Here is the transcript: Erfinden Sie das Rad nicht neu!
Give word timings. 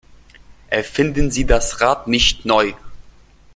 Erfinden 0.71 1.29
Sie 1.29 1.45
das 1.45 1.79
Rad 1.79 2.07
nicht 2.07 2.43
neu! 2.43 2.73